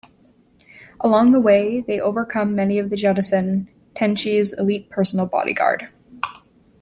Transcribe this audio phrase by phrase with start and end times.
[1.01, 5.89] Along the way they overcome many of the Juttensen, Tenshi's elite personal bodyguard.